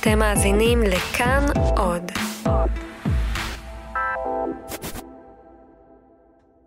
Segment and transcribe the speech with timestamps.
[0.00, 2.02] אתם מאזינים לכאן עוד.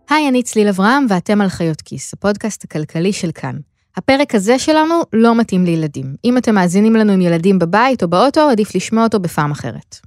[0.10, 3.56] היי, אני צליל אברהם ואתם על חיות כיס, הפודקאסט הכלכלי של כאן.
[3.98, 6.16] הפרק הזה שלנו לא מתאים לילדים.
[6.26, 10.00] אם אתם מאזינים לנו עם ילדים בבית או באוטו, עדיף לשמוע אותו בפעם אחרת.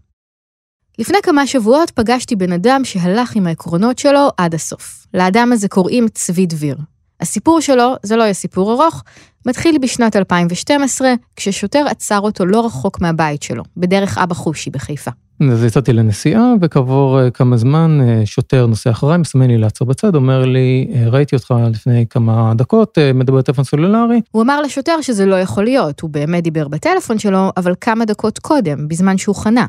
[0.98, 5.06] לפני כמה שבועות פגשתי בן אדם שהלך עם העקרונות שלו עד הסוף.
[5.14, 6.77] לאדם הזה קוראים צבי דביר.
[7.20, 9.02] הסיפור שלו, זה לא יהיה סיפור ארוך,
[9.46, 15.10] מתחיל בשנת 2012, כששוטר עצר אותו לא רחוק מהבית שלו, בדרך אבא חושי בחיפה.
[15.41, 20.14] אז יצאתי לנסיעה, וכעבור אה, כמה זמן אה, שוטר נוסע אחריי, מסמן לי לעצור בצד,
[20.14, 24.20] אומר לי, אה, ראיתי אותך לפני כמה דקות, מדבר בטלפון סלולרי.
[24.30, 28.38] הוא אמר לשוטר שזה לא יכול להיות, הוא באמת דיבר בטלפון שלו, אבל כמה דקות
[28.38, 29.66] קודם, בזמן שהוא חנה.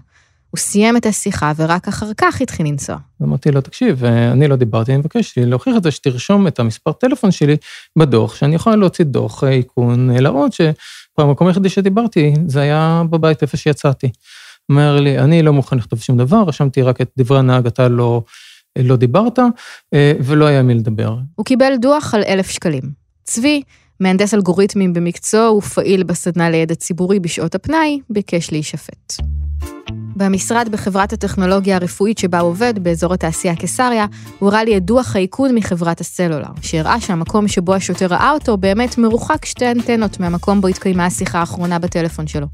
[0.55, 2.97] הוא סיים את השיחה ורק אחר כך התחיל לנסוע.
[3.23, 7.31] אמרתי לו, תקשיב, אני לא דיברתי, אני מבקש להוכיח את זה שתרשום את המספר טלפון
[7.31, 7.55] שלי
[7.95, 14.11] בדוח, שאני יכול להוציא דוח איכון, להראות שבמקום היחידי שדיברתי, זה היה בבית איפה שיצאתי.
[14.69, 18.23] אומר לי, אני לא מוכן לכתוב שום דבר, רשמתי רק את דברי הנהג, אתה לא,
[18.79, 19.39] לא דיברת,
[19.95, 21.17] ולא היה מי לדבר.
[21.35, 22.83] הוא קיבל דוח על אלף שקלים.
[23.23, 23.61] צבי,
[23.99, 29.13] מהנדס אלגוריתמים במקצוע ופעיל בסדנה לידע ציבורי בשעות הפנאי, ביקש להישפט.
[30.15, 34.05] במשרד בחברת הטכנולוגיה הרפואית שבה הוא עובד, באזור התעשייה קיסריה,
[34.39, 38.97] הוא הראה לי את דוח האיכון מחברת הסלולר, שהראה שהמקום שבו השוטר ראה אותו באמת
[38.97, 42.47] מרוחק שתי אנטנות מהמקום בו התקיימה השיחה האחרונה בטלפון שלו.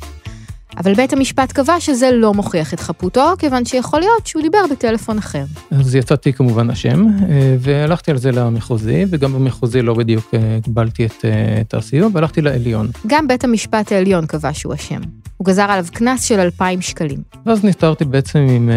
[0.77, 5.17] אבל בית המשפט קבע שזה לא מוכיח את חפותו, כיוון שיכול להיות שהוא דיבר בטלפון
[5.17, 5.43] אחר.
[5.71, 11.05] אז יצאתי כמובן אשם, אה, והלכתי על זה למחוזי, וגם במחוזי לא בדיוק אה, קיבלתי
[11.05, 12.87] את, אה, את הסיוע, והלכתי לעליון.
[13.07, 15.01] גם בית המשפט העליון קבע שהוא אשם.
[15.41, 17.19] הוא גזר עליו קנס של 2,000 שקלים.
[17.45, 18.69] ואז נפטרתי בעצם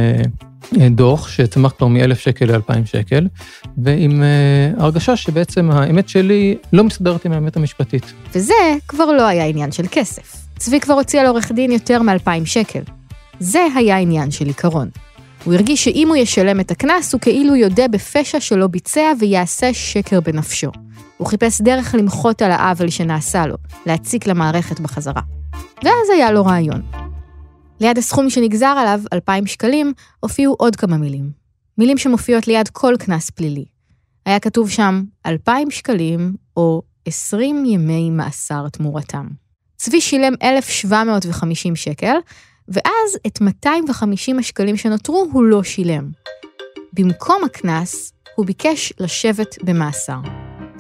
[0.72, 3.26] עם דוח שצמח כבר מ-1,000 שקל ל-2,000 שקל,
[3.78, 4.22] ועם
[4.76, 8.12] הרגשה שבעצם האמת שלי לא מסתדרת עם האמת המשפטית.
[8.34, 8.54] וזה
[8.88, 10.36] כבר לא היה עניין של כסף.
[10.58, 12.82] צבי כבר הוציא על עורך דין יותר מ-2,000 שקל.
[13.40, 14.88] זה היה עניין של עיקרון.
[15.44, 20.20] הוא הרגיש שאם הוא ישלם את הקנס, הוא כאילו יודה בפשע שלא ביצע ויעשה שקר
[20.20, 20.70] בנפשו.
[21.16, 25.20] הוא חיפש דרך למחות על העוול שנעשה לו, להציק למערכת בחזרה.
[25.84, 26.82] ואז היה לו רעיון.
[27.80, 31.30] ליד הסכום שנגזר עליו, 2,000 שקלים, הופיעו עוד כמה מילים.
[31.78, 33.64] מילים שמופיעות ליד כל קנס פלילי.
[34.26, 39.26] היה כתוב שם 2,000 שקלים או 20 ימי מאסר תמורתם.
[39.76, 42.16] צבי שילם 1,750 שקל,
[42.68, 46.10] ואז את 250 השקלים שנותרו הוא לא שילם.
[46.92, 50.18] במקום הקנס, הוא ביקש לשבת במאסר.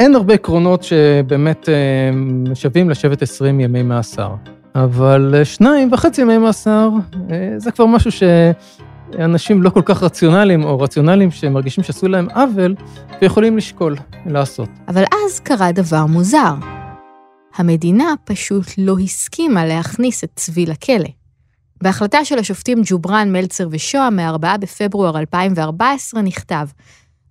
[0.00, 4.34] אין הרבה עקרונות שבאמת אה, שווים לשבת 20 ימי מאסר,
[4.74, 6.90] אבל אה, שניים וחצי ימי מאסר
[7.30, 12.74] אה, זה כבר משהו שאנשים לא כל כך רציונליים או רציונליים שמרגישים שעשו להם עוול
[13.20, 13.96] ויכולים לשקול
[14.26, 14.68] לעשות.
[14.88, 16.54] אבל אז קרה דבר מוזר.
[17.56, 21.08] המדינה פשוט לא הסכימה להכניס את צבי לכלא.
[21.82, 26.66] בהחלטה של השופטים ג'ובראן, מלצר ושוהם מ-4 בפברואר 2014 נכתב,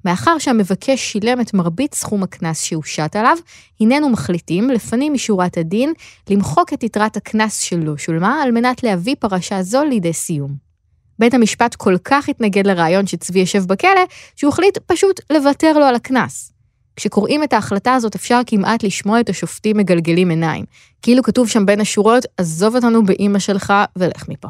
[0.05, 3.37] מאחר שהמבקש שילם את מרבית סכום הקנס שהושת עליו,
[3.79, 5.93] הננו מחליטים, לפנים משורת הדין,
[6.29, 10.55] למחוק את יתרת הקנס שלא שולמה, על מנת להביא פרשה זו לידי סיום.
[11.19, 14.01] בית המשפט כל כך התנגד לרעיון שצבי יושב בכלא,
[14.35, 16.53] שהוא החליט פשוט לוותר לו על הקנס.
[16.95, 20.65] כשקוראים את ההחלטה הזאת אפשר כמעט לשמוע את השופטים מגלגלים עיניים.
[21.01, 24.47] כאילו כתוב שם בין השורות, עזוב אותנו באימא שלך ולך מפה.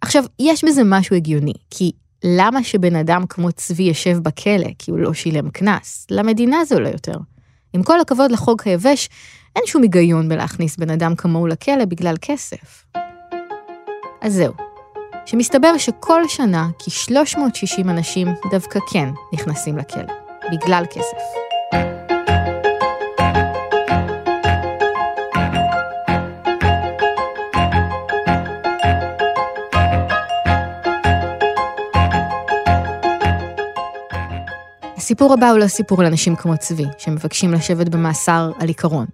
[0.00, 1.92] עכשיו, יש בזה משהו הגיוני, כי
[2.24, 6.06] למה שבן אדם כמו צבי ישב בכלא כי הוא לא שילם קנס?
[6.10, 7.16] למדינה זה לא יותר.
[7.72, 9.08] עם כל הכבוד לחוק היבש,
[9.56, 12.84] אין שום היגיון בלהכניס בן אדם כמוהו לכלא בגלל כסף.
[14.20, 14.52] אז זהו,
[15.26, 20.28] שמסתבר שכל שנה כ-360 אנשים דווקא כן נכנסים לכלא.
[20.52, 21.18] בגלל כסף.
[35.08, 39.06] הסיפור הבא הוא לא סיפור על אנשים כמו צבי, שמבקשים לשבת במאסר על עיקרון.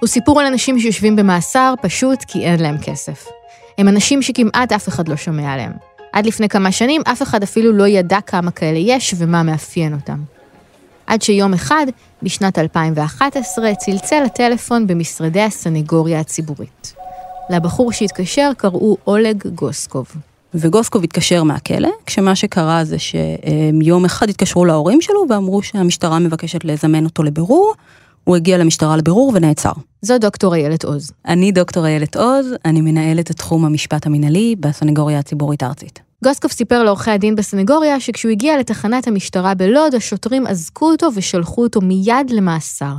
[0.00, 3.26] הוא סיפור על אנשים שיושבים במאסר פשוט כי אין להם כסף.
[3.78, 5.72] הם אנשים שכמעט אף אחד לא שומע עליהם.
[6.12, 10.18] עד לפני כמה שנים אף אחד אפילו לא ידע כמה כאלה יש ומה מאפיין אותם.
[11.06, 11.86] עד שיום אחד,
[12.22, 16.94] בשנת 2011, צלצל הטלפון במשרדי הסנגוריה הציבורית.
[17.50, 20.06] לבחור שהתקשר קראו אולג גוסקוב.
[20.58, 27.04] וגוסקוב התקשר מהכלא, כשמה שקרה זה שיום אחד התקשרו להורים שלו ואמרו שהמשטרה מבקשת לזמן
[27.04, 27.74] אותו לבירור.
[28.24, 29.72] הוא הגיע למשטרה לבירור ונעצר.
[30.02, 31.12] זו דוקטור איילת עוז.
[31.28, 36.00] אני דוקטור איילת עוז, אני מנהלת את תחום המשפט המינהלי בסנגוריה הציבורית הארצית.
[36.24, 41.80] גוסקוב סיפר לעורכי הדין בסנגוריה שכשהוא הגיע לתחנת המשטרה בלוד, השוטרים אזקו אותו ושלחו אותו
[41.80, 42.92] מיד למאסר,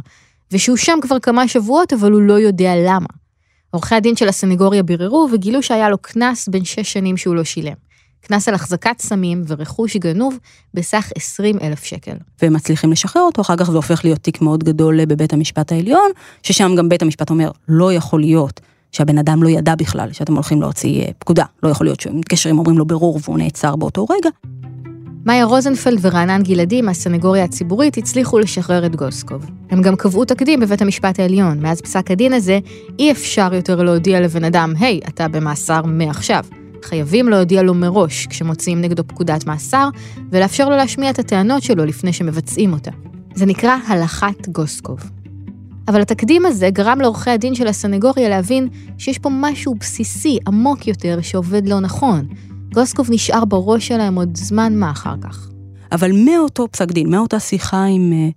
[0.51, 3.07] ושהוא שם כבר כמה שבועות אבל הוא לא יודע למה.
[3.71, 7.87] עורכי הדין של הסנגוריה ביררו וגילו שהיה לו קנס בין שש שנים שהוא לא שילם.
[8.21, 10.37] קנס על החזקת סמים ורכוש גנוב
[10.73, 12.15] בסך 20 אלף שקל.
[12.41, 16.11] והם מצליחים לשחרר אותו, אחר כך זה הופך להיות תיק מאוד גדול בבית המשפט העליון,
[16.43, 18.61] ששם גם בית המשפט אומר, לא יכול להיות
[18.91, 22.59] שהבן אדם לא ידע בכלל שאתם הולכים להוציא אה, פקודה, לא יכול להיות שהם מתקשרים,
[22.59, 24.29] אומרים לו ברור והוא נעצר באותו רגע.
[25.27, 29.45] מאיה רוזנפלד ורענן גלעדי מהסנגוריה הציבורית הצליחו לשחרר את גוסקוב.
[29.69, 31.59] הם גם קבעו תקדים בבית המשפט העליון.
[31.59, 32.59] מאז פסק הדין הזה,
[32.99, 36.43] אי אפשר יותר להודיע לבן אדם, היי, hey, אתה במאסר מעכשיו.
[36.83, 39.89] חייבים להודיע לו מראש כשמוציאים נגדו פקודת מאסר,
[40.31, 42.91] ולאפשר לו להשמיע את הטענות שלו לפני שמבצעים אותה.
[43.35, 44.99] זה נקרא הלכת גוסקוב.
[45.87, 51.19] אבל התקדים הזה גרם לעורכי הדין של הסנגוריה להבין שיש פה משהו בסיסי, עמוק יותר,
[51.21, 52.27] שעובד לא נכון.
[52.77, 55.49] גוסקוב נשאר בראש שלהם עוד זמן מה אחר כך.
[55.91, 58.29] אבל מאותו פסק דין, מאותה שיחה עם, אה,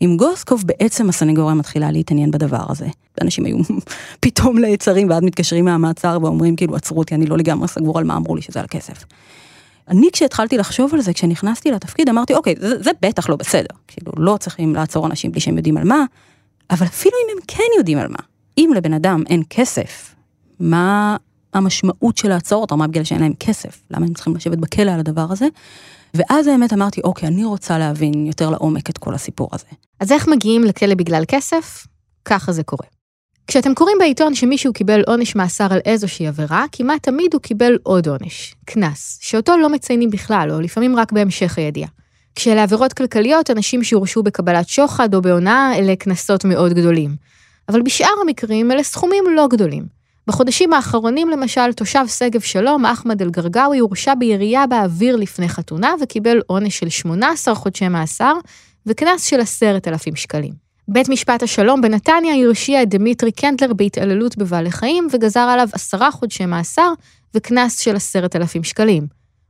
[0.00, 2.86] עם גוסקוב, בעצם הסנגוריה מתחילה להתעניין בדבר הזה.
[3.22, 3.56] אנשים היו
[4.20, 8.16] פתאום ליצרים, ואז מתקשרים מהמעצר ואומרים, כאילו, עצרו אותי, אני לא לגמרי סגור על מה
[8.16, 9.04] אמרו לי שזה על כסף.
[9.88, 13.74] אני כשהתחלתי לחשוב על זה, כשנכנסתי לתפקיד, אמרתי, אוקיי, זה, זה בטח לא בסדר.
[13.88, 16.04] כאילו, לא צריכים לעצור אנשים בלי שהם יודעים על מה,
[16.70, 18.18] אבל אפילו אם הם כן יודעים על מה,
[18.58, 20.14] אם לבן אדם אין כסף,
[20.60, 21.16] מה
[21.56, 23.82] המשמעות של לעצור אותם רק בגלל שאין להם כסף?
[23.90, 25.46] למה הם צריכים לשבת בכלא על הדבר הזה?
[26.14, 29.66] ואז האמת אמרתי, אוקיי, אני רוצה להבין יותר לעומק את כל הסיפור הזה.
[30.00, 31.86] אז איך מגיעים לכלא בגלל כסף?
[32.24, 32.86] ככה זה קורה.
[33.46, 38.08] כשאתם קוראים בעיתון שמישהו קיבל עונש מאסר על איזושהי עבירה, כמעט תמיד הוא קיבל עוד
[38.08, 41.88] עונש, קנס, שאותו לא מציינים בכלל, או לפעמים רק בהמשך הידיעה.
[42.34, 47.16] כשאלה עבירות כלכליות, אנשים שהורשעו בקבלת שוחד או בהונאה, אלה קנסות מאוד גדולים.
[47.68, 49.95] אבל בשאר המקרים אלה סכומים לא גדולים.
[50.26, 56.78] בחודשים האחרונים למשל, תושב שגב שלום, אחמד אל-גרגאוי, הורשע בירייה באוויר לפני חתונה וקיבל עונש
[56.78, 58.34] של 18 חודשי מאסר
[58.86, 60.52] וקנס של 10,000 שקלים.
[60.88, 66.46] בית משפט השלום בנתניה הרשיע את דמיטרי קנדלר בהתעללות בבעלי חיים וגזר עליו עשרה חודשי
[66.46, 66.92] מאסר
[67.34, 69.06] וקנס של 10,000 שקלים.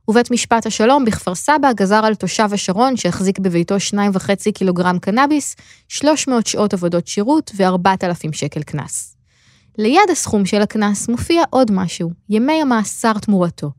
[0.07, 5.55] ובית משפט השלום בכפר סבא גזר על תושב השרון שהחזיק בביתו 2.5 קילוגרם קנאביס,
[5.87, 9.16] 300 שעות עבודות שירות ו-4,000 שקל קנס.
[9.79, 13.71] ליד הסכום של הקנס מופיע עוד משהו, ימי המאסר תמורתו.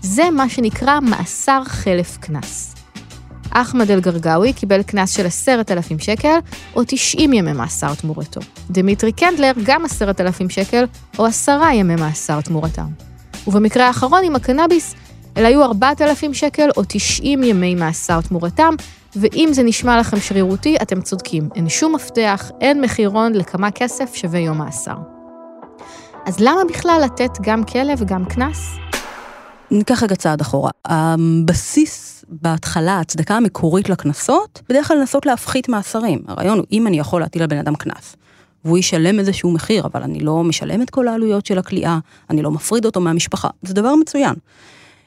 [0.00, 2.74] זה מה שנקרא מאסר חלף קנס.
[3.50, 6.38] אחמד אל-גרגאוי קיבל קנס של 10,000 שקל
[6.74, 8.40] או 90 ימי מאסר תמורתו.
[8.70, 10.84] דמיטרי קנדלר גם 10,000 שקל
[11.18, 12.86] או 10 ימי מאסר תמורתם.
[13.46, 14.94] ובמקרה האחרון עם הקנאביס,
[15.36, 18.74] אלה היו 4,000 שקל או 90 ימי מאסר תמורתם,
[19.16, 21.48] ואם זה נשמע לכם שרירותי, אתם צודקים.
[21.54, 24.94] אין שום מפתח, אין מחירון לכמה כסף שווה יום מאסר.
[26.26, 28.76] אז למה בכלל לתת גם כלא וגם קנס?
[29.70, 30.70] ניקח רגע צעד אחורה.
[30.84, 36.22] הבסיס בהתחלה, ההצדקה המקורית לקנסות, בדרך כלל לנסות להפחית מאסרים.
[36.28, 38.16] הרעיון הוא, אם אני יכול להטיל על בן אדם קנס,
[38.64, 41.98] והוא ישלם איזשהו מחיר, אבל אני לא משלם את כל העלויות של הכליאה,
[42.30, 44.34] אני לא מפריד אותו מהמשפחה, זה דבר מצוין.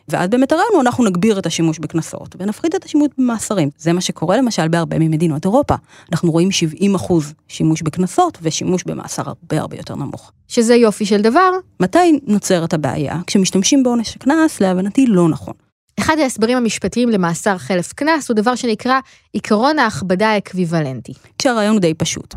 [0.09, 3.69] ואז באמת הראינו, אנחנו נגביר את השימוש בקנסות ונפחית את השימוש במאסרים.
[3.77, 5.75] זה מה שקורה למשל בהרבה ממדינות אירופה.
[6.11, 10.31] אנחנו רואים 70 אחוז שימוש בקנסות ושימוש במאסר הרבה הרבה יותר נמוך.
[10.47, 11.49] שזה יופי של דבר.
[11.79, 13.19] מתי נוצרת הבעיה?
[13.27, 15.53] כשמשתמשים בעונש הקנס, להבנתי לא נכון.
[15.99, 18.99] אחד ההסברים המשפטיים למאסר חלף קנס הוא דבר שנקרא
[19.33, 21.13] עקרון ההכבדה האקוויוולנטי.
[21.39, 22.35] כשהרעיון הוא די פשוט.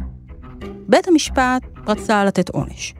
[0.88, 2.94] בית המשפט רצה לתת עונש.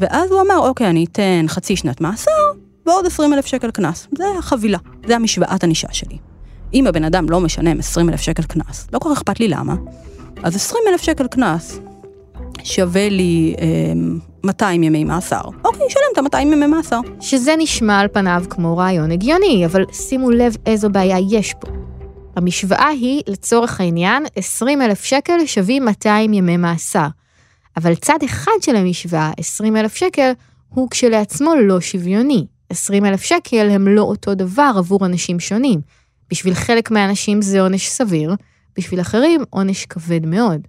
[0.00, 2.51] ואז הוא אמר, אוקיי, אני אתן חצי שנת מאסר,
[2.86, 4.08] ועוד 20 אלף שקל קנס.
[4.18, 6.18] זה החבילה, זה המשוואת ענישה שלי.
[6.74, 9.74] אם הבן אדם לא משלם 20 אלף שקל קנס, לא כל כך אכפת לי למה,
[10.42, 11.80] אז 20 אלף שקל קנס
[12.64, 13.66] שווה לי אה,
[14.44, 15.40] 200 ימי מאסר.
[15.64, 17.00] אוקיי, שלם את ה-200 ימי מאסר.
[17.20, 21.68] שזה נשמע על פניו כמו רעיון הגיוני, אבל שימו לב איזו בעיה יש פה.
[22.36, 27.06] המשוואה היא, לצורך העניין, 20 אלף שקל שווים 200 ימי מאסר.
[27.76, 30.32] אבל צד אחד של המשוואה, 20 אלף שקל,
[30.68, 32.46] הוא כשלעצמו לא שוויוני.
[32.72, 35.80] 20 אלף שקל הם לא אותו דבר עבור אנשים שונים.
[36.30, 38.34] בשביל חלק מהאנשים זה עונש סביר,
[38.76, 40.60] בשביל אחרים עונש כבד מאוד.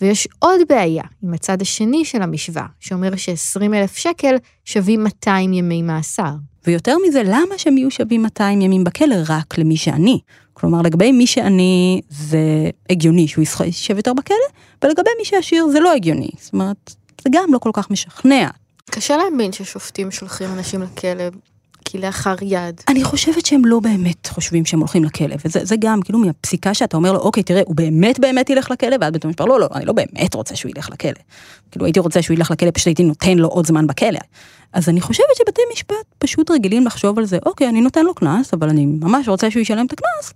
[0.00, 5.82] ויש עוד בעיה עם הצד השני של המשוואה, שאומר ש-20 אלף שקל שווים 200 ימי
[5.82, 6.32] מאסר.
[6.66, 10.18] ויותר מזה, למה שהם יהיו שווים 200 ימים בכלא רק למי שאני?
[10.52, 14.36] כלומר, לגבי מי שאני, זה הגיוני שהוא יישב יותר בכלא,
[14.84, 16.30] ולגבי מי שעשיר זה לא הגיוני.
[16.38, 18.48] זאת אומרת, זה גם לא כל כך משכנע.
[18.90, 21.24] קשה להאמין ששופטים שולחים אנשים לכלא
[21.92, 22.80] כלאחר יד.
[22.88, 27.12] אני חושבת שהם לא באמת חושבים שהם הולכים לכלא, וזה גם כאילו מהפסיקה שאתה אומר
[27.12, 29.92] לו, אוקיי, תראה, הוא באמת באמת ילך לכלא, ואז בית המשפט, לא, לא, אני לא
[29.92, 31.20] באמת רוצה שהוא ילך לכלא.
[31.70, 34.18] כאילו הייתי רוצה שהוא ילך לכלא, פשוט הייתי נותן לו עוד זמן בכלא.
[34.72, 38.54] אז אני חושבת שבתי משפט פשוט רגילים לחשוב על זה, אוקיי, אני נותן לו קנס,
[38.54, 40.32] אבל אני ממש רוצה שהוא ישלם את הקנס,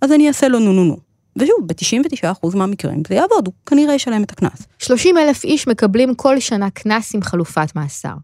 [0.00, 1.09] אז אני אעשה לו נו נו נו.
[1.40, 4.66] ושוב, ב-99% מהמקרים זה יעבוד, הוא כנראה ישלם את הקנס.
[4.78, 8.14] 30 אלף איש מקבלים כל שנה קנס עם חלופת מאסר.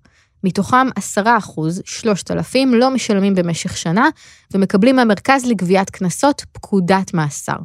[0.44, 4.08] מתוכם 10 אחוז, 3,000, לא משלמים במשך שנה,
[4.54, 7.56] ומקבלים מהמרכז לגביית קנסות פקודת מאסר.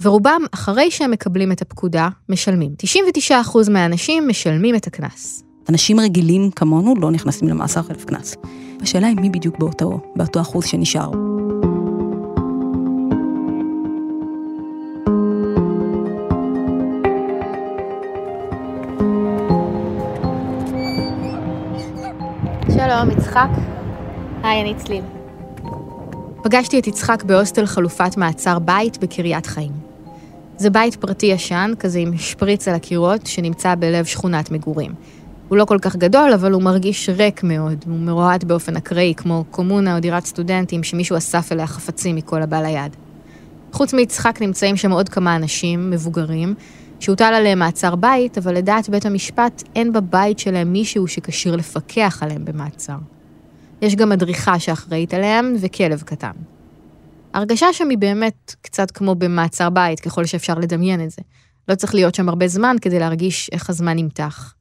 [0.00, 2.74] ורובם, אחרי שהם מקבלים את הפקודה, משלמים.
[2.78, 5.42] 99 אחוז מהאנשים משלמים את הקנס.
[5.68, 8.36] אנשים רגילים כמונו לא נכנסים למאסר חלף קנס.
[8.80, 11.10] השאלה היא מי בדיוק באותו, באותו אחוז שנשאר.
[22.96, 23.48] שלום, יצחק.
[24.42, 25.04] היי, אני צליל.
[26.42, 29.72] פגשתי את יצחק בהוסטל חלופת מעצר בית בקריית חיים.
[30.56, 34.94] זה בית פרטי ישן, כזה עם שפריץ על הקירות, שנמצא בלב שכונת מגורים.
[35.48, 37.84] הוא לא כל כך גדול, אבל הוא מרגיש ריק מאוד.
[37.86, 42.62] הוא מרועד באופן אקראי, כמו קומונה או דירת סטודנטים שמישהו אסף אליה חפצים מכל הבא
[42.62, 42.96] ליד.
[43.72, 46.54] חוץ מיצחק נמצאים שם עוד כמה אנשים, מבוגרים,
[47.00, 52.44] שהוטל עליהם מעצר בית, אבל לדעת בית המשפט אין בבית שלהם מישהו שכשיר לפקח עליהם
[52.44, 52.96] במעצר.
[53.82, 56.32] יש גם מדריכה שאחראית עליהם וכלב קטן.
[57.34, 61.22] ההרגשה שם היא באמת קצת כמו במעצר בית, ככל שאפשר לדמיין את זה.
[61.68, 64.54] לא צריך להיות שם הרבה זמן כדי להרגיש איך הזמן נמתח.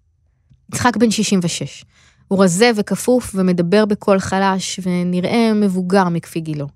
[0.73, 1.85] יצחק בן 66.
[2.27, 6.67] הוא רזה וכפוף ומדבר בקול חלש ונראה מבוגר מכפי גילו.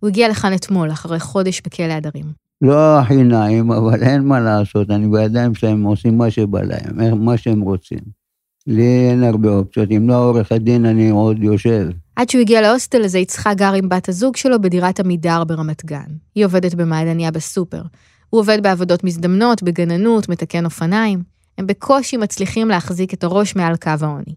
[0.00, 2.43] הוא הגיע לכאן אתמול, אחרי חודש בכלא הדרים.
[2.62, 7.36] לא הכי נעים, אבל אין מה לעשות, אני בידיים שלהם עושים מה שבא להם, מה
[7.36, 8.24] שהם רוצים.
[8.66, 11.88] לי אין הרבה אופציות, אם לא עורך הדין אני עוד יושב.
[12.16, 16.06] עד שהוא הגיע להוסטל הזה, יצחק גר עם בת הזוג שלו בדירת עמידר ברמת גן.
[16.34, 17.82] היא עובדת במעדניה בסופר.
[18.30, 21.22] הוא עובד בעבודות מזדמנות, בגננות, מתקן אופניים.
[21.58, 24.34] הם בקושי מצליחים להחזיק את הראש מעל קו העוני.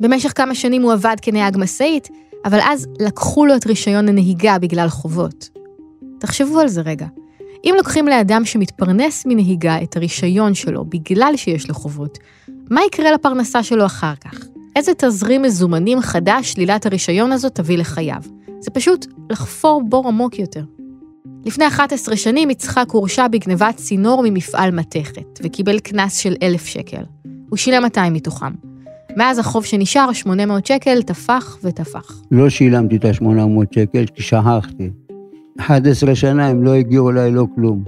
[0.00, 2.08] במשך כמה שנים הוא עבד כנהג משאית,
[2.44, 5.48] אבל אז לקחו לו את רישיון הנהיגה בגלל חובות.
[6.20, 7.06] תחשבו על זה רגע.
[7.64, 12.18] אם לוקחים לאדם שמתפרנס מנהיגה את הרישיון שלו בגלל שיש לו חובות,
[12.70, 14.38] מה יקרה לפרנסה שלו אחר כך?
[14.76, 18.22] איזה תזרים מזומנים חדש שלילת הרישיון הזאת תביא לחייו?
[18.60, 20.64] זה פשוט לחפור בור עמוק יותר.
[21.46, 27.02] לפני 11 שנים יצחק הורשע בגנבת צינור ממפעל מתכת, וקיבל קנס של 1,000 שקל.
[27.48, 28.52] הוא שילם 200 מתוכם.
[29.16, 32.22] מאז החוב שנשאר, 800 שקל, טפח וטפח.
[32.30, 34.90] לא שילמתי את ה-800 שקל כי שכחתי.
[35.60, 37.84] 11 שנה הם לא הגיעו אליי, לא כלום.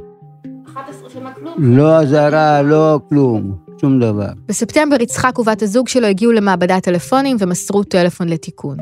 [0.72, 1.54] 11 שנה כלום?
[1.58, 4.28] לא אזהרה, לא כלום, שום דבר.
[4.48, 8.76] בספטמבר יצחק ובת הזוג שלו הגיעו למעבדת טלפונים ומסרו טלפון לתיקון.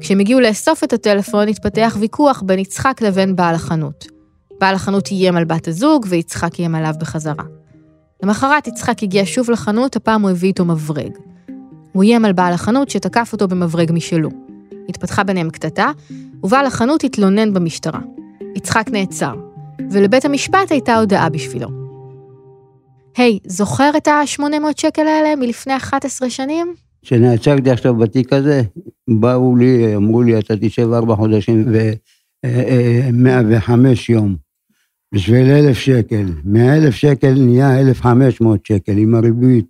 [0.00, 4.06] כשהם הגיעו לאסוף את הטלפון, התפתח ויכוח בין יצחק לבין בעל החנות.
[4.60, 7.44] בעל החנות איים על בת הזוג, ויצחק איים עליו בחזרה.
[8.22, 11.12] למחרת יצחק הגיע שוב לחנות, הפעם הוא הביא איתו מברג.
[11.92, 14.30] הוא איים על בעל החנות שתקף אותו במברג משלו.
[14.88, 15.90] התפתחה ביניהם קטטה,
[16.42, 18.00] ובעל החנות התלונן במשטרה.
[18.56, 19.34] יצחק נעצר,
[19.90, 21.68] ולבית המשפט הייתה הודעה בשבילו.
[23.16, 24.42] היי, hey, זוכר את ה-800
[24.76, 26.74] שקל האלה מלפני 11 שנים?
[27.02, 28.62] כשנעצרתי עכשיו בתיק הזה,
[29.08, 33.70] באו לי, אמרו לי, אתה תשב ארבע חודשים ו-105
[34.08, 34.36] יום.
[35.12, 36.26] בשביל אלף שקל.
[36.44, 39.66] מהאלף שקל נהיה אלף חמש מאות שקל עם הריבית,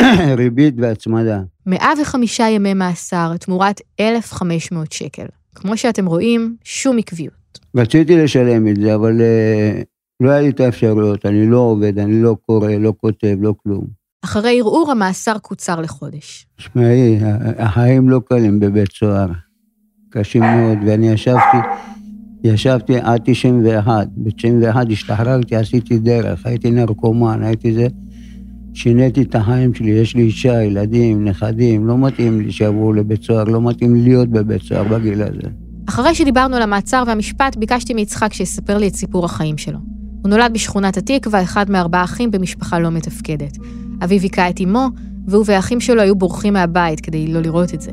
[0.38, 1.40] ריבית והצמדה.
[1.66, 5.26] 105 ימי מאסר תמורת 1,500 שקל.
[5.54, 7.37] כמו שאתם רואים, שום עקביות.
[7.78, 9.84] רציתי לשלם את זה, אבל uh,
[10.20, 13.84] לא היה לי את האפשרויות, אני לא עובד, אני לא קורא, לא כותב, לא כלום.
[14.24, 16.46] אחרי ערעור המאסר קוצר לחודש.
[16.56, 17.18] תשמעי,
[17.58, 19.28] החיים לא קלים בבית סוהר,
[20.10, 21.56] קשים מאוד, ואני ישבתי,
[22.44, 24.08] ישבתי עד 91.
[24.16, 27.86] ב-91 השתחררתי, עשיתי דרך, הייתי נרקומן, הייתי זה.
[28.74, 33.44] שיניתי את החיים שלי, יש לי אישה, ילדים, נכדים, לא מתאים לי שיבואו לבית סוהר,
[33.44, 35.67] לא מתאים לי להיות בבית סוהר בגיל הזה.
[35.88, 39.78] אחרי שדיברנו על המעצר והמשפט, ביקשתי מיצחק שיספר לי את סיפור החיים שלו.
[40.22, 43.58] הוא נולד בשכונת התקווה, אחד מארבעה אחים במשפחה לא מתפקדת.
[44.04, 44.88] אביו היכה את אמו,
[45.26, 47.90] והוא והאחים שלו היו בורחים מהבית כדי לא לראות את זה.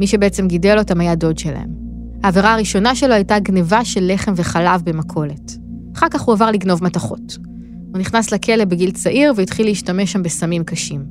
[0.00, 1.68] מי שבעצם גידל אותם היה דוד שלהם.
[2.22, 5.58] העבירה הראשונה שלו הייתה גניבה של לחם וחלב במכולת.
[5.96, 7.38] אחר כך הוא עבר לגנוב מתכות.
[7.92, 11.04] הוא נכנס לכלא בגיל צעיר והתחיל להשתמש שם בסמים קשים.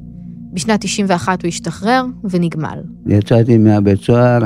[0.54, 2.80] בשנת 91 הוא השתחרר ונגמל.
[3.08, 4.40] יצאתי מהבית סוהר,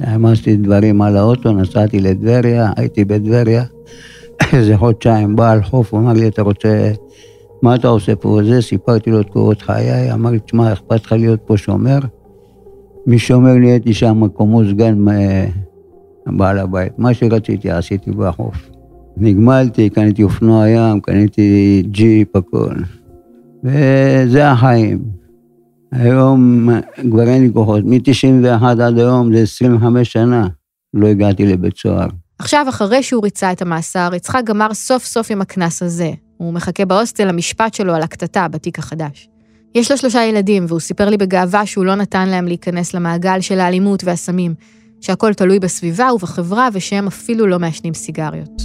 [0.00, 3.64] העמסתי דברים על האוטו, נסעתי לטבריה, הייתי בטבריה
[4.52, 6.92] איזה חודשיים, בעל חוף, הוא אמר לי, אתה רוצה,
[7.62, 8.62] מה אתה עושה פה וזה?
[8.62, 11.98] סיפרתי לו את קורות חיי, אמר לי, תשמע, אכפת לך להיות פה שומר?
[13.06, 15.04] מי שאומר לי, הייתי שם כמו סגן
[16.26, 16.98] בעל הבית.
[16.98, 18.70] מה שרציתי עשיתי בחוף.
[19.16, 22.74] נגמלתי, קניתי אופנוע ים, קניתי ג'יפ, הכל.
[23.64, 25.15] וזה החיים.
[25.98, 26.68] היום
[27.10, 27.84] כבר אין לי כוחות.
[27.84, 30.48] מ-91 עד היום זה 25 שנה
[30.94, 32.08] לא הגעתי לבית סוהר.
[32.38, 36.10] עכשיו, אחרי שהוא ריצה את המאסר, יצחק גמר סוף סוף עם הקנס הזה.
[36.36, 39.28] הוא מחכה בהוסטל למשפט שלו על הקטטה בתיק החדש.
[39.74, 43.60] יש לו שלושה ילדים, והוא סיפר לי בגאווה שהוא לא נתן להם להיכנס למעגל של
[43.60, 44.54] האלימות והסמים,
[45.00, 48.62] שהכל תלוי בסביבה ובחברה ושהם אפילו לא מעשנים סיגריות.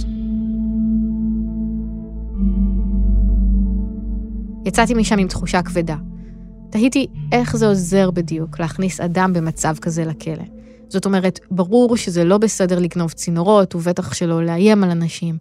[4.66, 5.96] יצאתי משם עם תחושה כבדה.
[6.72, 10.44] תהיתי איך זה עוזר בדיוק להכניס אדם במצב כזה לכלא.
[10.88, 15.38] זאת אומרת, ברור שזה לא בסדר לגנוב צינורות, ובטח שלא לאיים על אנשים.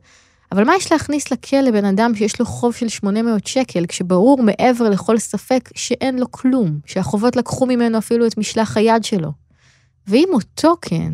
[0.51, 4.89] אבל מה יש להכניס לכלא בן אדם שיש לו חוב של 800 שקל, כשברור מעבר
[4.89, 9.31] לכל ספק שאין לו כלום, שהחובות לקחו ממנו אפילו את משלח היד שלו?
[10.07, 11.13] ואם אותו כן,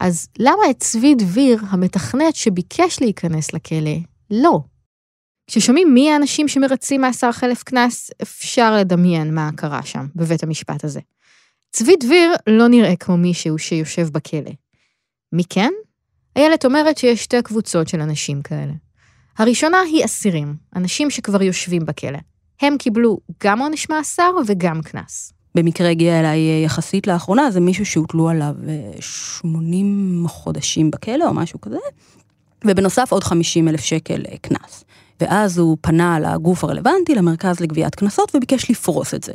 [0.00, 3.96] אז למה את צבי דביר, המתכנת שביקש להיכנס לכלא,
[4.30, 4.60] לא?
[5.46, 11.00] כששומעים מי האנשים שמרצים מאסר חלף קנס, אפשר לדמיין מה קרה שם, בבית המשפט הזה.
[11.70, 14.50] צבי דביר לא נראה כמו מישהו שיושב בכלא.
[15.32, 15.72] מי כן?
[16.36, 18.72] איילת אומרת שיש שתי קבוצות של אנשים כאלה.
[19.38, 22.18] הראשונה היא אסירים, אנשים שכבר יושבים בכלא.
[22.60, 25.32] הם קיבלו גם עונש מאסר וגם קנס.
[25.54, 28.54] במקרה הגיע אליי אה, יחסית לאחרונה, זה מישהו שהוטלו עליו
[29.00, 31.76] 80 אה, חודשים בכלא או משהו כזה,
[32.64, 34.84] ובנוסף עוד 50 אלף שקל אה, קנס.
[35.20, 39.32] ואז הוא פנה לגוף הרלוונטי, למרכז לגביית קנסות, וביקש לפרוס את זה.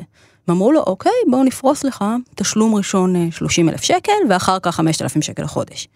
[0.48, 5.44] ואמרו לו, אוקיי, בואו נפרוס לך תשלום ראשון 30 אלף שקל, ואחר כך 5,000 שקל
[5.44, 5.88] לחודש.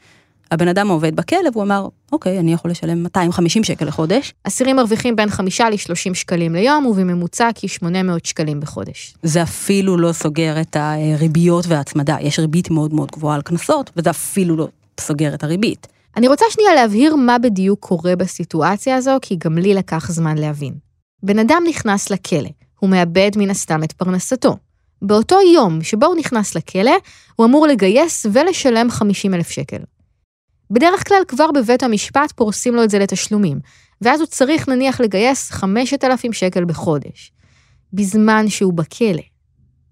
[0.51, 4.33] הבן אדם עובד בכלא, והוא אמר, אוקיי, אני יכול לשלם 250 שקל לחודש.
[4.43, 7.87] אסירים מרוויחים בין 5 ל-30 שקלים ליום, ובממוצע כ-800
[8.23, 9.13] שקלים בחודש.
[9.23, 12.17] זה אפילו לא סוגר את הריביות וההצמדה.
[12.21, 14.67] יש ריבית מאוד מאוד גבוהה על קנסות, וזה אפילו לא
[14.99, 15.87] סוגר את הריבית.
[16.15, 20.73] אני רוצה שנייה להבהיר מה בדיוק קורה בסיטואציה הזו, כי גם לי לקח זמן להבין.
[21.23, 24.57] בן אדם נכנס לכלא, הוא מאבד מן הסתם את פרנסתו.
[25.01, 26.91] באותו יום שבו הוא נכנס לכלא,
[27.35, 29.77] הוא אמור לגייס ולשלם 50 אלף שקל.
[30.71, 33.59] בדרך כלל כבר בבית המשפט פורסים לו את זה לתשלומים,
[34.01, 37.31] ואז הוא צריך נניח לגייס 5,000 שקל בחודש.
[37.93, 39.21] בזמן שהוא בכלא.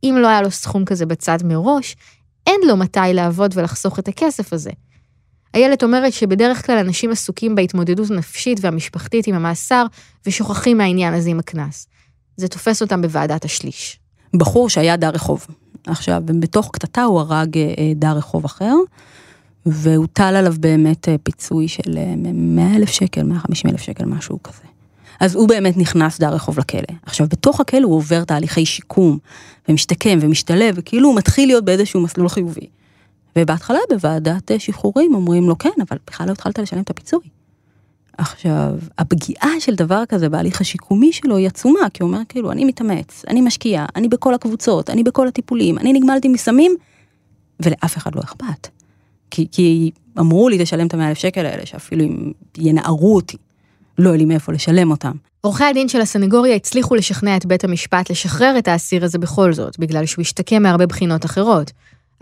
[0.04, 1.96] אם לא היה לו סכום כזה בצד מראש,
[2.48, 4.72] אין לו מתי לעבוד ולחסוך את הכסף הזה.
[5.54, 9.86] איילת אומרת שבדרך כלל אנשים עסוקים בהתמודדות הנפשית והמשפחתית עם המאסר,
[10.26, 11.88] ושוכחים מהעניין הזה עם הקנס.
[12.38, 14.00] זה תופס אותם בוועדת השליש.
[14.36, 15.48] בחור שהיה דר רחוב.
[15.88, 18.76] עכשיו, בתוך קטטה הוא הרג אה, אה, דר רחוב אחר,
[19.66, 21.98] והוטל עליו באמת אה, פיצוי של
[22.34, 24.64] 100 אלף שקל, 150 אלף שקל, משהו כזה.
[25.20, 26.82] אז הוא באמת נכנס דר רחוב לכלא.
[27.06, 29.18] עכשיו, בתוך הכלא הוא עובר תהליכי שיקום,
[29.70, 32.68] ומשתקם ומשתלב, וכאילו הוא מתחיל להיות באיזשהו מסלול חיובי.
[33.38, 37.30] ובהתחלה בוועדת שחרורים אומרים לו, כן, אבל בכלל לא התחלת לשלם את הפיצוי.
[38.18, 42.66] עכשיו, הפגיעה של דבר כזה בהליך השיקומי שלו היא עצומה, כי הוא אומר כאילו, אני
[42.66, 46.76] מתאמץ, אני משקיע, אני בכל הקבוצות, אני בכל הטיפולים, אני נגמלתי מסמים,
[47.60, 48.68] ולאף אחד לא אכפת.
[49.32, 53.38] כי, כי אמרו לי לשלם את המאה אלף שקל האלה, שאפילו אם ינערו אותי,
[53.98, 55.12] לא יהיה לי מאיפה לשלם אותם.
[55.42, 59.80] עורכי הדין של הסנגוריה הצליחו לשכנע את בית המשפט לשחרר את האסיר הזה בכל זאת,
[59.80, 61.72] בגלל שהוא השתקם מהרבה בחינות אחרות,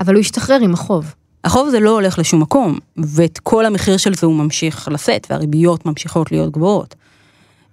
[0.01, 1.13] אבל הוא השתחרר עם החוב.
[1.43, 5.85] החוב הזה לא הולך לשום מקום, ואת כל המחיר של זה הוא ממשיך לשאת, והריביות
[5.85, 6.95] ממשיכות להיות גבוהות.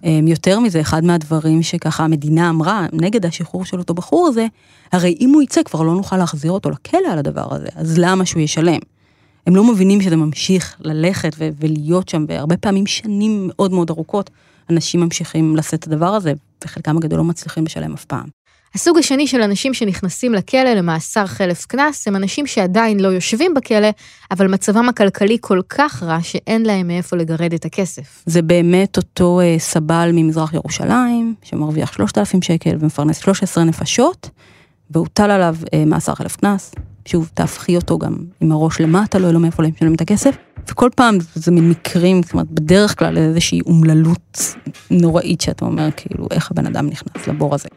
[0.03, 4.45] אמ, יותר מזה, אחד מהדברים שככה המדינה אמרה נגד השחרור של אותו בחור הזה,
[4.91, 8.25] הרי אם הוא יצא כבר לא נוכל להחזיר אותו לכלא על הדבר הזה, אז למה
[8.25, 8.79] שהוא ישלם?
[9.47, 14.29] הם לא מבינים שזה ממשיך ללכת ו- ולהיות שם, והרבה פעמים שנים מאוד מאוד ארוכות,
[14.69, 16.33] אנשים ממשיכים לשאת את הדבר הזה,
[16.65, 18.38] וחלקם הגדול לא מצליחים לשלם אף פעם.
[18.75, 23.87] הסוג השני של אנשים שנכנסים לכלא למאסר חלף קנס, הם אנשים שעדיין לא יושבים בכלא,
[24.31, 28.23] אבל מצבם הכלכלי כל כך רע שאין להם מאיפה לגרד את הכסף.
[28.25, 34.29] זה באמת אותו אה, סבל ממזרח ירושלים, שמרוויח 3,000 שקל ומפרנס 13 נפשות,
[34.89, 36.75] והוטל עליו אה, מאסר חלף קנס.
[37.05, 40.35] שוב, תהפכי אותו גם עם הראש למטה, לא יהיה לו מאיפה לשלם את הכסף.
[40.69, 44.55] וכל פעם זה מין מקרים, זאת אומרת, בדרך כלל איזושהי אומללות
[44.91, 47.69] נוראית שאתה אומר, כאילו, איך הבן אדם נכנס לבור הזה.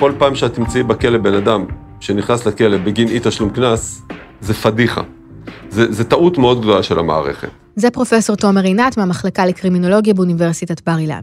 [0.00, 1.64] כל פעם שאת תמצאי בכלא בן אדם
[2.00, 4.02] שנכנס לכלא בגין אי תשלום קנס,
[4.40, 5.02] זה פדיחה.
[5.70, 7.48] זה, זה טעות מאוד גדולה של המערכת.
[7.76, 11.20] זה פרופסור תומר עינת מהמחלקה לקרימינולוגיה באוניברסיטת בר אילן.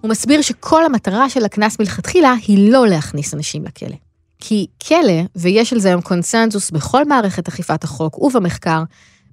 [0.00, 3.96] הוא מסביר שכל המטרה של הקנס מלכתחילה היא לא להכניס אנשים לכלא.
[4.38, 8.82] כי כלא, ויש על זה היום קונסנזוס בכל מערכת אכיפת החוק ובמחקר,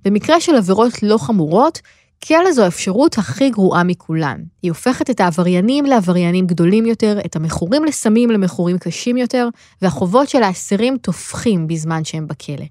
[0.06, 1.82] במקרה של עבירות לא חמורות,
[2.28, 4.42] כלא זו האפשרות הכי גרועה מכולן.
[4.62, 9.50] היא הופכת את העבריינים לעבריינים גדולים יותר, את המכורים לסמים למכורים קשים יותר,
[9.82, 12.66] והחובות של האסירים תופחים בזמן שהם בכלא.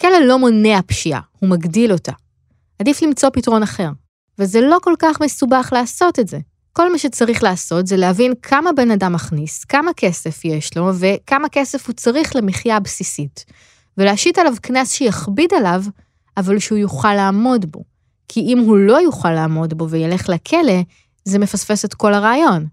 [0.00, 2.12] כלא לא מונע פשיעה, הוא מגדיל אותה.
[2.78, 3.88] עדיף למצוא פתרון אחר.
[4.38, 6.38] וזה לא כל כך מסובך לעשות את זה.
[6.72, 11.48] כל מה שצריך לעשות זה להבין כמה בן אדם מכניס, כמה כסף יש לו וכמה
[11.48, 13.44] כסף הוא צריך למחיה הבסיסית.
[13.98, 15.82] ולהשית עליו קנס שיכביד עליו,
[16.36, 17.89] אבל שהוא יוכל לעמוד בו.
[18.32, 20.82] כי אם הוא לא יוכל לעמוד בו וילך לכלא,
[21.24, 22.66] זה מפספס את כל הרעיון.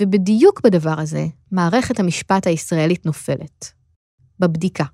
[0.00, 3.72] ובדיוק בדבר הזה, מערכת המשפט הישראלית נופלת.
[4.40, 4.84] בבדיקה.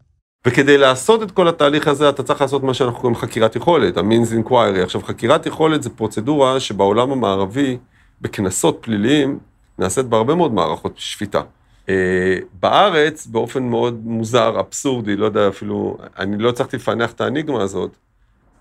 [0.46, 4.46] וכדי לעשות את כל התהליך הזה, אתה צריך לעשות מה שאנחנו קוראים חקירת יכולת, ה-means
[4.46, 4.78] inquiry.
[4.82, 7.78] עכשיו, חקירת יכולת זה פרוצדורה שבעולם המערבי,
[8.20, 9.38] בקנסות פליליים,
[9.78, 11.42] נעשית בהרבה מאוד מערכות שפיטה.
[11.88, 17.62] אה, בארץ, באופן מאוד מוזר, אבסורדי, לא יודע אפילו, אני לא הצלחתי לפענח את האניגמה
[17.62, 17.96] הזאת,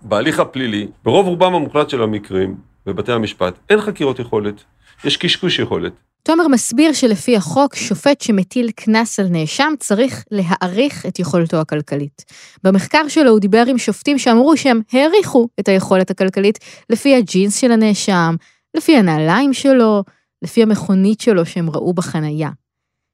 [0.02, 2.56] בהליך הפלילי, ברוב רובם המוחלט של המקרים,
[2.86, 4.64] בבתי המשפט, אין חקירות יכולת,
[5.04, 5.92] יש קשקוש יכולת.
[6.22, 12.24] תומר מסביר שלפי החוק, שופט שמטיל קנס על נאשם צריך להעריך את יכולתו הכלכלית.
[12.64, 16.58] במחקר שלו הוא דיבר עם שופטים שאמרו שהם העריכו את היכולת הכלכלית
[16.90, 18.34] לפי הג'ינס של הנאשם,
[18.76, 20.04] לפי הנעליים שלו,
[20.42, 22.50] לפי המכונית שלו שהם ראו בחנייה.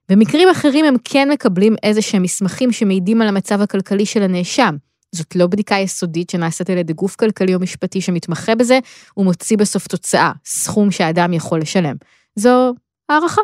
[0.08, 4.76] במקרים אחרים הם כן מקבלים איזה שהם מסמכים שמעידים על המצב הכלכלי של הנאשם.
[5.14, 8.78] זאת לא בדיקה יסודית שנעשית על ידי גוף כלכלי או משפטי שמתמחה בזה,
[9.14, 11.96] הוא מוציא בסוף תוצאה, סכום שהאדם יכול לשלם.
[12.36, 12.74] זו
[13.08, 13.42] הערכה.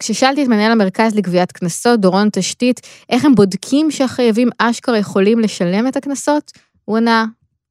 [0.00, 2.80] כששאלתי את מנהל המרכז לגביית קנסות, דורון תשתית,
[3.10, 6.52] איך הם בודקים שהחייבים אשכרה יכולים לשלם את הקנסות,
[6.84, 7.24] הוא ענה,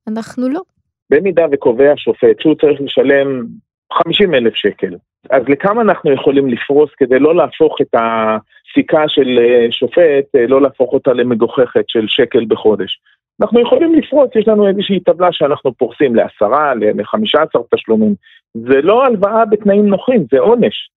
[0.07, 0.61] אנחנו לא.
[1.09, 3.45] במידה וקובע שופט שהוא צריך לשלם
[3.93, 4.95] 50 אלף שקל,
[5.29, 10.61] אז לכמה אנחנו יכולים לפרוס כדי לא להפוך את הסיכה של אה, שופט, אה, לא
[10.61, 12.99] להפוך אותה למגוחכת של שקל בחודש?
[13.41, 18.15] אנחנו יכולים לפרוס, יש לנו איזושהי טבלה שאנחנו פורסים לעשרה, לחמישה עשר תשלומים.
[18.53, 20.89] זה לא הלוואה בתנאים נוחים, זה עונש.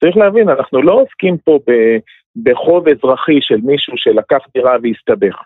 [0.00, 1.58] צריך להבין, אנחנו לא עוסקים פה
[2.42, 5.36] בחוב אזרחי של מישהו שלקח דירה והסתבך.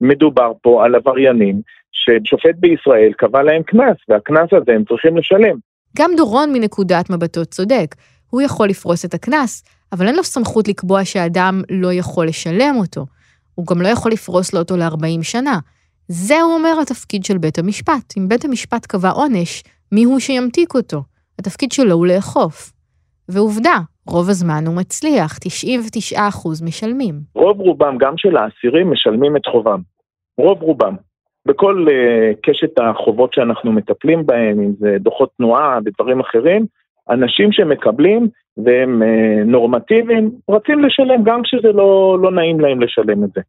[0.00, 1.60] מדובר פה על עבריינים
[1.92, 5.71] ששופט בישראל קבע להם קנס, והקנס הזה הם צריכים לשלם.
[5.98, 7.94] גם דורון מנקודת מבטו צודק.
[8.30, 13.06] הוא יכול לפרוס את הקנס, אבל אין לו סמכות לקבוע שאדם לא יכול לשלם אותו.
[13.54, 15.58] הוא גם לא יכול לפרוס לו אותו ל-40 שנה.
[16.08, 18.14] זה, הוא אומר, התפקיד של בית המשפט.
[18.18, 21.02] אם בית המשפט קבע עונש, מי הוא שימתיק אותו?
[21.38, 22.72] התפקיד שלו הוא לאכוף.
[23.28, 25.38] ועובדה, רוב הזמן הוא מצליח,
[26.14, 26.18] 99%
[26.64, 27.14] משלמים.
[27.34, 29.80] רוב רובם, גם של האסירים, משלמים את חובם.
[30.38, 30.96] רוב רובם.
[31.46, 36.66] בכל uh, קשת החובות שאנחנו מטפלים בהם, אם זה דוחות תנועה ודברים אחרים,
[37.10, 43.30] אנשים שמקבלים והם uh, נורמטיביים, רצים לשלם גם כשזה לא, לא נעים להם לשלם את
[43.34, 43.40] זה.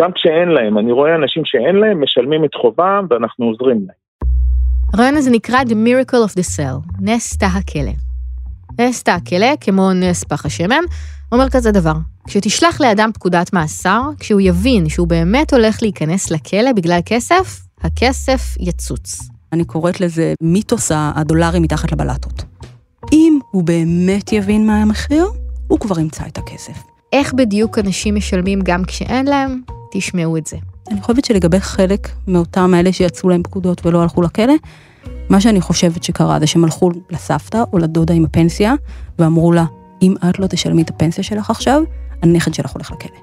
[0.00, 4.08] גם כשאין להם, אני רואה אנשים שאין להם, משלמים את חובם ואנחנו עוזרים להם.
[4.94, 7.92] הרעיון הזה נקרא The Miracle of the Cell, נס תא הכלא.
[8.80, 10.84] נס תא הכלא, כמו נס פח השמן,
[11.32, 11.94] אומר כזה דבר,
[12.26, 19.18] כשתשלח לאדם פקודת מאסר, כשהוא יבין שהוא באמת הולך להיכנס לכלא בגלל כסף, הכסף יצוץ.
[19.52, 22.44] אני קוראת לזה מיתוס הדולרים מתחת לבלטות.
[23.12, 25.26] אם הוא באמת יבין מה המחיר,
[25.68, 26.82] הוא כבר ימצא את הכסף.
[27.12, 29.62] איך בדיוק אנשים משלמים גם כשאין להם?
[29.92, 30.56] תשמעו את זה.
[30.90, 34.54] אני חושבת שלגבי חלק מאותם אלה שיצאו להם פקודות ולא הלכו לכלא,
[35.28, 38.74] מה שאני חושבת שקרה זה שהם הלכו לסבתא או לדודה עם הפנסיה,
[39.18, 39.64] ואמרו לה,
[40.02, 41.82] אם את לא תשלמי את הפנסיה שלך עכשיו,
[42.22, 43.18] הנכד שלך הולך לכלא.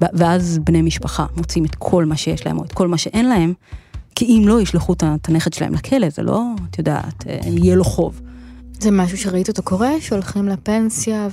[0.00, 3.52] ואז בני משפחה מוצאים את כל מה שיש להם או את כל מה שאין להם,
[4.14, 8.20] כי אם לא ישלחו את הנכד שלהם לכלא, זה לא, את יודעת, יהיה לו חוב.
[8.80, 9.90] זה משהו שראית אותו קורה?
[10.00, 11.28] שהולכים לפנסיה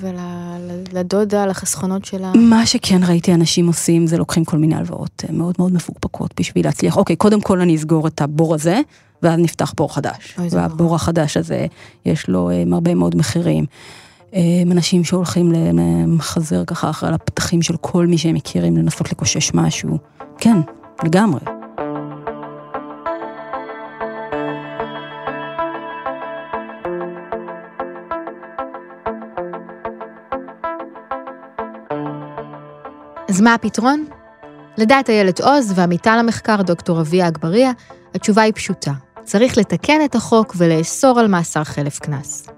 [0.91, 2.31] ולדודה, לחסכונות שלה?
[2.35, 6.65] מה שכן ראיתי אנשים עושים זה לוקחים כל מיני הלוואות אה, מאוד מאוד מפוקפקות בשביל
[6.65, 6.97] להצליח.
[6.97, 8.81] אוקיי, קודם כל אני אסגור את הבור הזה,
[9.23, 10.37] ואז נפתח בור חדש.
[10.51, 11.65] והבור החדש הזה,
[12.05, 13.65] יש לו אה, הרבה מאוד מחירים.
[14.33, 14.41] אה,
[14.71, 19.97] אנשים שהולכים למחזר ככה אחרי הפתחים של כל מי שהם מכירים, לנסות לקושש משהו.
[20.37, 20.57] כן,
[21.03, 21.39] לגמרי.
[33.29, 34.05] אז מה הפתרון?
[34.77, 37.71] לדעת איילת עוז ועמיתה למחקר דוקטור אביה אגבריה,
[38.15, 38.91] התשובה היא פשוטה.
[39.23, 42.52] צריך לתקן את החוק ולאסור על מאסר חלף קנס.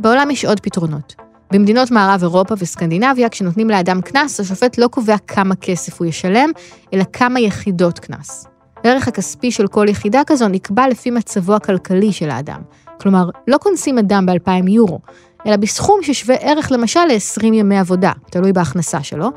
[0.00, 1.14] בעולם יש עוד פתרונות.
[1.52, 6.50] במדינות מערב אירופה וסקנדינביה, כשנותנים לאדם קנס, השופט לא קובע כמה כסף הוא ישלם,
[6.94, 8.46] אלא כמה יחידות קנס.
[8.84, 12.60] הערך הכספי של כל יחידה כזו נקבע לפי מצבו הכלכלי של האדם.
[13.00, 14.98] כלומר, לא קונסים אדם ב-2,000 יורו,
[15.46, 19.28] אלא בסכום ששווה ערך למשל ל-20 ימי עבודה, תלוי בהכנסה שלו,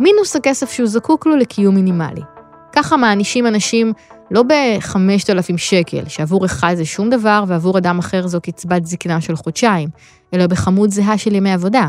[0.00, 2.37] מינוס הכסף שהוא זקוק לו לקיום מינימלי.
[2.78, 3.92] ככה מענישים אנשים
[4.30, 9.36] לא ב-5,000 שקל, שעבור אחד זה שום דבר ועבור אדם אחר זו קצבת זקנה של
[9.36, 9.88] חודשיים,
[10.34, 11.88] אלא בכמות זהה של ימי עבודה.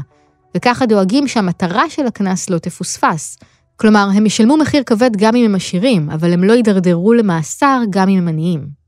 [0.58, 3.38] וככה דואגים שהמטרה של הקנס לא תפוספס.
[3.76, 8.10] כלומר, הם ישלמו מחיר כבד גם אם הם עשירים, אבל הם לא יידרדרו למאסר גם
[8.10, 8.79] אם הם עניים.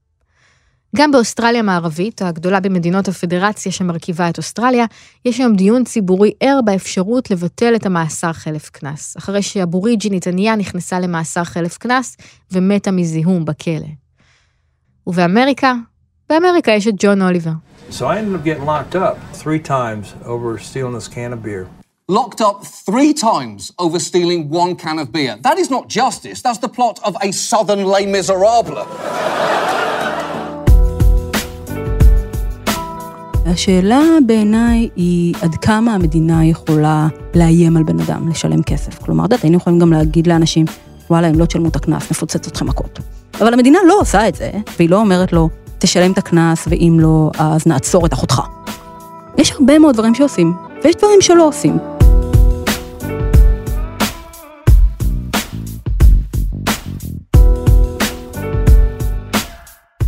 [0.96, 4.86] גם באוסטרליה המערבית, הגדולה במדינות הפדרציה שמרכיבה את אוסטרליה,
[5.26, 11.00] יש היום דיון ציבורי ער באפשרות לבטל את המאסר חלף קנס, אחרי שאבוריג'ינית ענייה נכנסה
[11.00, 12.18] למאסר חלף קנס
[12.52, 13.88] ומתה מזיהום בכלא.
[15.08, 15.74] ובאמריקה,
[16.30, 17.52] באמריקה יש את ג'ון אוליבר.
[17.92, 21.68] So I ended up getting locked up three times over stealing this can of beer.
[22.10, 22.58] Locked up
[22.90, 25.36] three times over stealing one can of beer.
[25.48, 28.88] That is not justice, that's the plot of a southern Les Miserables.
[33.46, 39.00] השאלה בעיניי היא עד כמה המדינה יכולה לאיים על בן אדם, לשלם כסף.
[39.00, 40.66] כלומר, את היינו יכולים גם להגיד לאנשים,
[41.10, 43.00] וואלה, אם לא תשלמו את הקנס, נפוצץ אתכם מכות.
[43.42, 45.50] אבל המדינה לא עושה את זה, והיא לא אומרת לו,
[45.80, 48.42] תשלם את הקנס, ואם לא, אז נעצור את אחותך.
[49.38, 51.78] יש הרבה מאוד דברים שעושים, ויש דברים שלא עושים.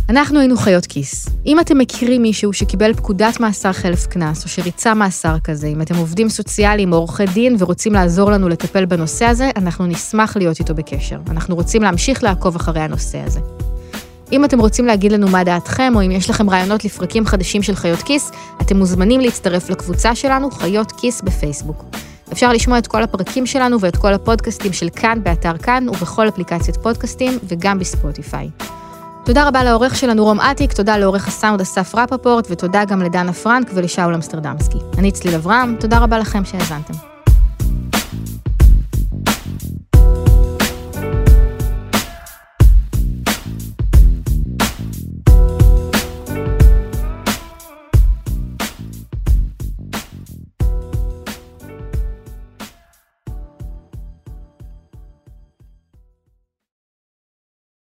[0.08, 1.28] אנחנו היינו חיות כיס.
[1.46, 5.96] אם אתם מכירים מישהו שקיבל פקודת מאסר חלף קנס, או שריצה מאסר כזה, אם אתם
[5.96, 10.74] עובדים סוציאליים או עורכי דין ורוצים לעזור לנו לטפל בנושא הזה, אנחנו נשמח להיות איתו
[10.74, 11.18] בקשר.
[11.30, 13.40] אנחנו רוצים להמשיך לעקוב אחרי הנושא הזה.
[14.32, 17.74] אם אתם רוצים להגיד לנו מה דעתכם, או אם יש לכם רעיונות לפרקים חדשים של
[17.74, 21.84] חיות כיס, אתם מוזמנים להצטרף לקבוצה שלנו, חיות כיס בפייסבוק.
[22.32, 26.76] אפשר לשמוע את כל הפרקים שלנו ואת כל הפודקאסטים של כאן באתר כאן ובכל אפליקציית
[26.76, 28.50] פודקאסטים וגם בספוטיפיי.
[29.24, 33.70] תודה רבה לעורך שלנו רום אטיק, תודה לעורך הסאונד אסף רפפורט, ותודה גם לדנה פרנק
[33.74, 34.78] ולשאול אמסטרדמסקי.
[34.98, 37.13] אני צליל אברהם, תודה רבה לכם שהאזנתם.